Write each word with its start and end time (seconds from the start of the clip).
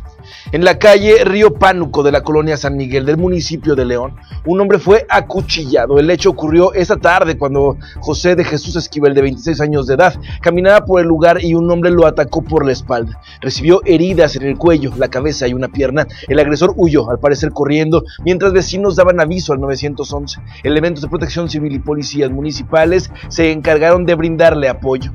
En 0.53 0.65
la 0.65 0.79
calle 0.79 1.25
Río 1.25 1.55
Pánuco 1.55 2.03
de 2.03 2.13
la 2.13 2.23
colonia 2.23 2.57
San 2.57 2.77
Miguel 2.77 3.07
del 3.07 3.17
municipio 3.17 3.75
de 3.75 3.85
León, 3.85 4.17
un 4.45 4.61
hombre 4.61 4.79
fue 4.79 5.07
acuchillado. 5.09 5.99
El 5.99 6.11
hecho 6.11 6.31
ocurrió 6.31 6.73
esta 6.73 6.97
tarde 6.97 7.37
cuando 7.37 7.77
José 8.01 8.37
de 8.37 8.45
Jesús 8.45 8.77
Esquivel, 8.77 9.15
de 9.15 9.23
26 9.23 9.61
años 9.61 9.87
de 9.87 9.95
edad, 9.95 10.15
caminaba 10.41 10.85
por 10.85 11.01
el 11.01 11.07
lugar 11.07 11.43
y 11.45 11.55
un 11.55 11.71
hombre 11.71 11.91
lo 11.91 12.07
atacó 12.07 12.43
por 12.43 12.65
la 12.65 12.73
espalda. 12.73 13.21
Recibió 13.41 13.81
heridas 13.85 14.37
en 14.37 14.43
el 14.43 14.57
cuello, 14.57 14.93
la 14.97 15.09
cabeza 15.09 15.49
y 15.49 15.55
una 15.55 15.69
pierna. 15.69 16.07
El 16.29 16.39
agresor 16.39 16.75
huyó, 16.77 17.11
al 17.11 17.19
parecer 17.19 17.51
corriendo, 17.51 18.05
mientras 18.25 18.53
vecinos 18.53 18.97
daban 18.97 19.21
aviso 19.21 19.53
al 19.53 19.61
911. 19.61 20.41
Elementos 20.65 21.03
de 21.03 21.09
protección 21.09 21.49
civil 21.49 21.75
y 21.75 21.79
policías 21.79 22.31
municipales 22.31 23.11
se 23.29 23.53
encargaron 23.53 24.07
de 24.07 24.15
brindarle 24.15 24.69
apoyo. 24.69 25.13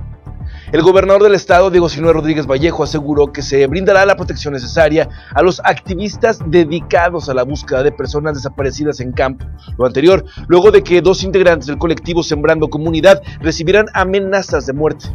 El 0.72 0.84
gobernador 0.84 1.24
del 1.24 1.36
estado, 1.36 1.70
Diego 1.70 1.90
Sinue 1.90 2.14
Rodríguez 2.14 2.48
Vallejo, 2.48 2.84
aseguró 2.84 3.34
que 3.34 3.42
se 3.42 3.68
brindará 3.68 4.06
la 4.06 4.16
protección 4.16 4.54
necesaria 4.54 5.10
a 5.36 5.42
los 5.42 5.60
activistas 5.66 6.40
dedicados 6.46 7.28
a 7.28 7.34
la 7.34 7.44
búsqueda 7.44 7.84
de 7.84 7.92
personas 7.92 8.36
desaparecidas 8.36 9.02
en 9.02 9.12
campo. 9.12 9.46
Lo 9.78 9.86
anterior, 9.86 10.24
luego 10.48 10.72
de 10.72 10.82
que 10.82 11.02
dos 11.02 11.24
integrantes 11.24 11.68
del 11.68 11.78
colectivo 11.78 12.24
Sembrando 12.24 12.70
Comunidad 12.70 13.22
recibieran 13.42 13.88
amenazas 13.94 14.66
de 14.66 14.72
muerte. 14.72 15.10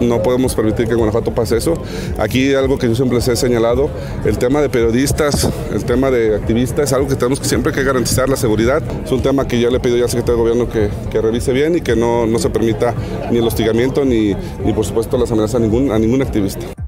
No 0.00 0.22
podemos 0.22 0.54
permitir 0.54 0.86
que 0.86 0.92
en 0.92 0.98
Guanajuato 0.98 1.34
pase 1.34 1.56
eso. 1.56 1.74
Aquí 2.18 2.54
algo 2.54 2.78
que 2.78 2.88
yo 2.88 2.94
siempre 2.94 3.16
les 3.18 3.28
he 3.28 3.36
señalado, 3.36 3.90
el 4.24 4.38
tema 4.38 4.60
de 4.60 4.68
periodistas, 4.68 5.48
el 5.72 5.84
tema 5.84 6.10
de 6.10 6.36
activistas, 6.36 6.86
es 6.86 6.92
algo 6.92 7.08
que 7.08 7.16
tenemos 7.16 7.40
que 7.40 7.46
siempre 7.46 7.72
que 7.72 7.82
garantizar 7.82 8.28
la 8.28 8.36
seguridad. 8.36 8.82
Es 9.04 9.12
un 9.12 9.22
tema 9.22 9.46
que 9.46 9.60
ya 9.60 9.70
le 9.70 9.76
he 9.76 9.80
pedido 9.80 9.98
ya 9.98 10.04
al 10.04 10.10
secretario 10.10 10.36
de 10.36 10.50
gobierno 10.50 10.72
que, 10.72 10.88
que 11.10 11.20
revise 11.20 11.52
bien 11.52 11.76
y 11.76 11.80
que 11.80 11.96
no, 11.96 12.26
no, 12.26 12.38
se 12.38 12.50
permita 12.50 12.94
ni 13.30 13.38
el 13.38 13.46
hostigamiento 13.46 14.04
ni, 14.04 14.34
ni 14.64 14.72
por 14.72 14.84
supuesto 14.84 15.18
las 15.18 15.30
amenazas 15.30 15.56
a 15.56 15.58
ningún, 15.60 15.92
a 15.92 15.98
ningún 15.98 16.22
activista. 16.22 16.79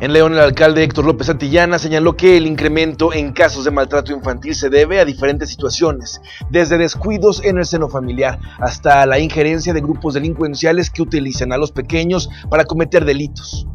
En 0.00 0.14
León, 0.14 0.32
el 0.32 0.38
alcalde 0.38 0.82
Héctor 0.82 1.04
López 1.04 1.26
Santillana 1.26 1.78
señaló 1.78 2.16
que 2.16 2.38
el 2.38 2.46
incremento 2.46 3.12
en 3.12 3.32
casos 3.34 3.66
de 3.66 3.70
maltrato 3.70 4.14
infantil 4.14 4.54
se 4.54 4.70
debe 4.70 4.98
a 4.98 5.04
diferentes 5.04 5.50
situaciones, 5.50 6.22
desde 6.48 6.78
descuidos 6.78 7.44
en 7.44 7.58
el 7.58 7.66
seno 7.66 7.86
familiar 7.86 8.38
hasta 8.60 9.04
la 9.04 9.18
injerencia 9.18 9.74
de 9.74 9.82
grupos 9.82 10.14
delincuenciales 10.14 10.88
que 10.88 11.02
utilizan 11.02 11.52
a 11.52 11.58
los 11.58 11.70
pequeños 11.70 12.30
para 12.48 12.64
cometer 12.64 13.04
delitos. 13.04 13.66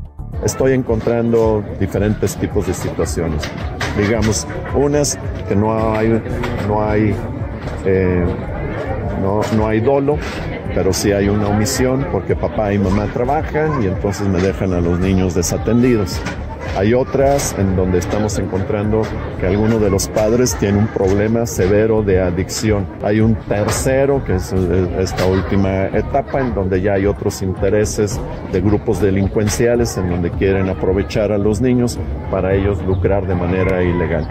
Estoy 0.44 0.74
encontrando 0.74 1.64
diferentes 1.80 2.36
tipos 2.38 2.66
de 2.66 2.74
situaciones. 2.74 3.44
Digamos, 3.96 4.48
unas 4.74 5.20
que 5.48 5.56
no 5.56 5.94
hay, 5.94 6.24
no 6.68 6.84
hay, 6.84 7.16
eh, 7.86 8.26
no, 9.22 9.42
no 9.56 9.68
hay 9.68 9.80
dolo, 9.80 10.18
pero 10.76 10.92
sí 10.92 11.14
hay 11.14 11.30
una 11.30 11.48
omisión 11.48 12.06
porque 12.12 12.36
papá 12.36 12.74
y 12.74 12.78
mamá 12.78 13.08
trabajan 13.14 13.82
y 13.82 13.88
entonces 13.88 14.28
me 14.28 14.42
dejan 14.42 14.74
a 14.74 14.82
los 14.82 15.00
niños 15.00 15.34
desatendidos. 15.34 16.22
Hay 16.78 16.94
otras 16.94 17.56
en 17.58 17.78
donde 17.78 18.00
estamos 18.00 18.38
encontrando 18.38 19.04
que 19.40 19.48
alguno 19.48 19.80
de 19.80 19.90
los 19.90 20.10
padres 20.10 20.58
tiene 20.58 20.78
un 20.78 20.88
problema 20.88 21.46
severo 21.46 22.04
de 22.04 22.20
adicción. 22.20 22.86
Hay 23.02 23.22
un 23.22 23.36
tercero, 23.36 24.22
que 24.26 24.36
es 24.36 24.52
esta 24.52 25.26
última 25.26 25.86
etapa, 25.86 26.42
en 26.42 26.54
donde 26.54 26.82
ya 26.82 26.96
hay 26.96 27.06
otros 27.06 27.42
intereses 27.42 28.20
de 28.52 28.60
grupos 28.60 29.00
delincuenciales 29.00 29.96
en 29.96 30.10
donde 30.10 30.32
quieren 30.32 30.68
aprovechar 30.68 31.32
a 31.32 31.38
los 31.38 31.62
niños 31.62 31.98
para 32.30 32.54
ellos 32.54 32.84
lucrar 32.86 33.26
de 33.26 33.36
manera 33.36 33.82
ilegal. 33.82 34.28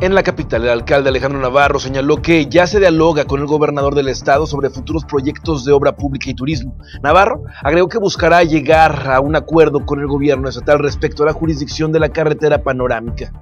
En 0.00 0.14
la 0.14 0.22
capital, 0.22 0.62
el 0.62 0.70
alcalde 0.70 1.08
Alejandro 1.08 1.40
Navarro 1.40 1.80
señaló 1.80 2.22
que 2.22 2.46
ya 2.46 2.68
se 2.68 2.78
dialoga 2.78 3.24
con 3.24 3.40
el 3.40 3.46
gobernador 3.46 3.96
del 3.96 4.06
estado 4.06 4.46
sobre 4.46 4.70
futuros 4.70 5.04
proyectos 5.04 5.64
de 5.64 5.72
obra 5.72 5.96
pública 5.96 6.30
y 6.30 6.34
turismo. 6.34 6.76
Navarro 7.02 7.42
agregó 7.64 7.88
que 7.88 7.98
buscará 7.98 8.44
llegar 8.44 9.10
a 9.10 9.18
un 9.18 9.34
acuerdo 9.34 9.84
con 9.84 9.98
el 9.98 10.06
gobierno 10.06 10.48
estatal 10.48 10.78
respecto 10.78 11.24
a 11.24 11.26
la 11.26 11.32
jurisdicción 11.32 11.90
de 11.90 11.98
la 11.98 12.10
carretera 12.10 12.62
panorámica. 12.62 13.32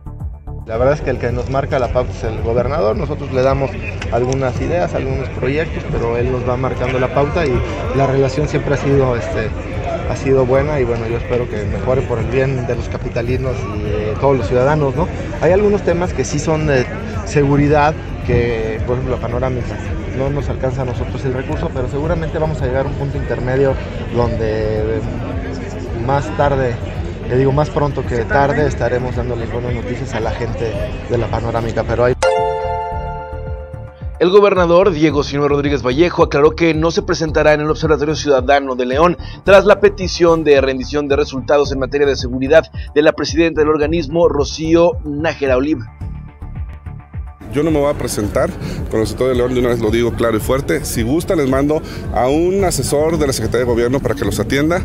La 0.64 0.78
verdad 0.78 0.94
es 0.94 1.02
que 1.02 1.10
el 1.10 1.18
que 1.18 1.30
nos 1.30 1.50
marca 1.50 1.78
la 1.78 1.92
pauta 1.92 2.10
es 2.12 2.24
el 2.24 2.40
gobernador, 2.42 2.96
nosotros 2.96 3.30
le 3.34 3.42
damos 3.42 3.70
algunas 4.10 4.58
ideas, 4.58 4.94
algunos 4.94 5.28
proyectos, 5.28 5.84
pero 5.92 6.16
él 6.16 6.32
nos 6.32 6.48
va 6.48 6.56
marcando 6.56 6.98
la 6.98 7.12
pauta 7.12 7.44
y 7.44 7.52
la 7.96 8.06
relación 8.06 8.48
siempre 8.48 8.74
ha 8.74 8.78
sido 8.78 9.14
este, 9.14 9.50
ha 10.08 10.16
sido 10.16 10.46
buena 10.46 10.80
y 10.80 10.84
bueno, 10.84 11.06
yo 11.06 11.16
espero 11.16 11.48
que 11.48 11.64
mejore 11.64 12.02
por 12.02 12.18
el 12.18 12.26
bien 12.26 12.66
de 12.66 12.76
los 12.76 12.88
capitalinos 12.88 13.56
y 13.76 13.82
de 13.82 14.14
todos 14.20 14.36
los 14.36 14.46
ciudadanos, 14.46 14.94
¿no? 14.94 15.08
Hay 15.40 15.52
algunos 15.52 15.82
temas 15.82 16.12
que 16.12 16.24
sí 16.24 16.38
son 16.38 16.66
de 16.66 16.86
seguridad, 17.24 17.94
que 18.26 18.80
por 18.86 18.96
ejemplo 18.96 19.16
la 19.16 19.20
panorámica 19.20 19.76
no 20.16 20.30
nos 20.30 20.48
alcanza 20.48 20.82
a 20.82 20.84
nosotros 20.84 21.24
el 21.24 21.34
recurso, 21.34 21.70
pero 21.74 21.88
seguramente 21.88 22.38
vamos 22.38 22.60
a 22.62 22.66
llegar 22.66 22.86
a 22.86 22.88
un 22.88 22.94
punto 22.94 23.18
intermedio 23.18 23.74
donde 24.14 25.00
más 26.06 26.24
tarde 26.36 26.74
le 27.28 27.36
digo 27.36 27.52
más 27.52 27.68
pronto 27.70 28.06
que 28.06 28.24
tarde 28.24 28.66
estaremos 28.66 29.16
dando 29.16 29.34
las 29.34 29.50
buenas 29.50 29.74
noticias 29.74 30.14
a 30.14 30.20
la 30.20 30.30
gente 30.30 30.72
de 31.10 31.18
la 31.18 31.26
panorámica, 31.26 31.82
pero 31.82 32.04
hay 32.04 32.14
el 34.18 34.30
gobernador 34.30 34.90
Diego 34.92 35.22
Sinue 35.22 35.48
Rodríguez 35.48 35.82
Vallejo 35.82 36.22
aclaró 36.22 36.52
que 36.52 36.72
no 36.74 36.90
se 36.90 37.02
presentará 37.02 37.52
en 37.52 37.60
el 37.60 37.70
Observatorio 37.70 38.14
Ciudadano 38.14 38.74
de 38.74 38.86
León 38.86 39.16
tras 39.44 39.64
la 39.64 39.80
petición 39.80 40.44
de 40.44 40.60
rendición 40.60 41.08
de 41.08 41.16
resultados 41.16 41.72
en 41.72 41.78
materia 41.78 42.06
de 42.06 42.16
seguridad 42.16 42.64
de 42.94 43.02
la 43.02 43.12
presidenta 43.12 43.60
del 43.60 43.70
organismo, 43.70 44.28
Rocío 44.28 44.92
Nájera 45.04 45.56
Oliva. 45.56 45.92
Yo 47.52 47.62
no 47.62 47.70
me 47.70 47.78
voy 47.78 47.90
a 47.90 47.94
presentar 47.94 48.50
con 48.90 49.00
el 49.00 49.06
sector 49.06 49.28
de 49.28 49.34
León, 49.34 49.54
de 49.54 49.60
una 49.60 49.70
vez 49.70 49.80
lo 49.80 49.90
digo 49.90 50.12
claro 50.12 50.36
y 50.36 50.40
fuerte. 50.40 50.84
Si 50.84 51.02
gusta, 51.02 51.36
les 51.36 51.48
mando 51.48 51.80
a 52.14 52.28
un 52.28 52.64
asesor 52.64 53.18
de 53.18 53.26
la 53.26 53.32
Secretaría 53.32 53.64
de 53.64 53.72
Gobierno 53.72 54.00
para 54.00 54.14
que 54.14 54.24
los 54.24 54.38
atienda 54.40 54.82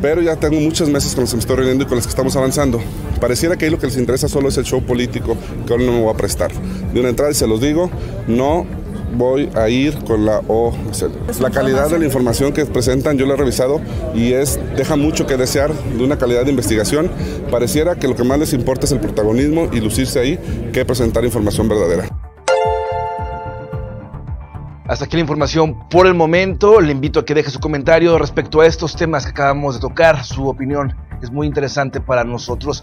pero 0.00 0.22
ya 0.22 0.36
tengo 0.36 0.60
muchos 0.60 0.88
meses 0.88 1.14
con 1.14 1.22
los 1.22 1.30
que 1.30 1.36
me 1.36 1.40
estoy 1.40 1.56
reuniendo 1.56 1.84
y 1.84 1.86
con 1.86 1.96
los 1.96 2.06
que 2.06 2.10
estamos 2.10 2.36
avanzando. 2.36 2.80
Pareciera 3.20 3.56
que 3.56 3.66
ahí 3.66 3.70
lo 3.70 3.78
que 3.78 3.86
les 3.86 3.96
interesa 3.96 4.28
solo 4.28 4.48
es 4.48 4.56
el 4.56 4.64
show 4.64 4.82
político, 4.82 5.36
que 5.66 5.72
ahora 5.72 5.84
no 5.84 5.92
me 5.92 6.00
voy 6.00 6.12
a 6.12 6.16
prestar. 6.16 6.50
De 6.92 7.00
una 7.00 7.10
entrada, 7.10 7.30
y 7.30 7.34
se 7.34 7.46
los 7.46 7.60
digo, 7.60 7.90
no 8.26 8.66
voy 9.14 9.48
a 9.54 9.68
ir 9.68 9.96
con 10.04 10.24
la 10.24 10.40
O. 10.48 10.72
La 11.40 11.50
calidad 11.50 11.90
de 11.90 11.98
la 11.98 12.04
información 12.04 12.52
que 12.52 12.64
presentan 12.66 13.18
yo 13.18 13.26
la 13.26 13.34
he 13.34 13.36
revisado 13.36 13.80
y 14.14 14.32
es 14.32 14.58
deja 14.76 14.96
mucho 14.96 15.26
que 15.26 15.36
desear 15.36 15.72
de 15.74 16.04
una 16.04 16.18
calidad 16.18 16.44
de 16.44 16.50
investigación. 16.50 17.10
Pareciera 17.50 17.96
que 17.96 18.08
lo 18.08 18.16
que 18.16 18.24
más 18.24 18.38
les 18.38 18.52
importa 18.52 18.86
es 18.86 18.92
el 18.92 19.00
protagonismo 19.00 19.68
y 19.72 19.80
lucirse 19.80 20.20
ahí 20.20 20.38
que 20.72 20.84
presentar 20.84 21.24
información 21.24 21.68
verdadera. 21.68 22.09
Hasta 24.90 25.04
aquí 25.04 25.16
la 25.16 25.20
información 25.20 25.88
por 25.88 26.08
el 26.08 26.14
momento. 26.14 26.80
Le 26.80 26.90
invito 26.90 27.20
a 27.20 27.24
que 27.24 27.32
deje 27.32 27.48
su 27.48 27.60
comentario 27.60 28.18
respecto 28.18 28.60
a 28.60 28.66
estos 28.66 28.96
temas 28.96 29.24
que 29.24 29.30
acabamos 29.30 29.76
de 29.76 29.80
tocar. 29.80 30.24
Su 30.24 30.48
opinión 30.48 30.96
es 31.22 31.30
muy 31.30 31.46
interesante 31.46 32.00
para 32.00 32.24
nosotros. 32.24 32.82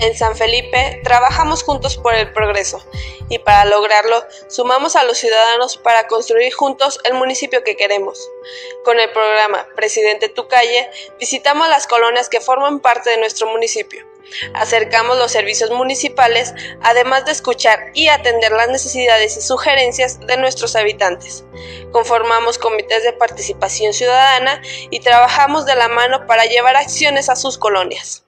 En 0.00 0.16
San 0.16 0.34
Felipe 0.34 1.00
trabajamos 1.04 1.62
juntos 1.62 1.98
por 1.98 2.14
el 2.14 2.32
progreso 2.32 2.82
y 3.28 3.38
para 3.38 3.66
lograrlo 3.66 4.24
sumamos 4.48 4.96
a 4.96 5.04
los 5.04 5.18
ciudadanos 5.18 5.76
para 5.76 6.06
construir 6.06 6.54
juntos 6.54 6.98
el 7.04 7.12
municipio 7.12 7.62
que 7.62 7.76
queremos. 7.76 8.18
Con 8.82 8.98
el 8.98 9.10
programa 9.10 9.68
Presidente 9.76 10.30
Tu 10.30 10.48
Calle 10.48 10.90
visitamos 11.18 11.68
las 11.68 11.86
colonias 11.86 12.30
que 12.30 12.40
forman 12.40 12.80
parte 12.80 13.10
de 13.10 13.18
nuestro 13.18 13.46
municipio. 13.48 14.06
Acercamos 14.54 15.18
los 15.18 15.32
servicios 15.32 15.70
municipales, 15.70 16.54
además 16.82 17.26
de 17.26 17.32
escuchar 17.32 17.90
y 17.92 18.08
atender 18.08 18.52
las 18.52 18.68
necesidades 18.68 19.36
y 19.36 19.42
sugerencias 19.42 20.18
de 20.20 20.38
nuestros 20.38 20.76
habitantes. 20.76 21.44
Conformamos 21.92 22.56
comités 22.56 23.02
de 23.02 23.12
participación 23.12 23.92
ciudadana 23.92 24.62
y 24.88 25.00
trabajamos 25.00 25.66
de 25.66 25.74
la 25.74 25.88
mano 25.88 26.26
para 26.26 26.46
llevar 26.46 26.76
acciones 26.76 27.28
a 27.28 27.36
sus 27.36 27.58
colonias. 27.58 28.24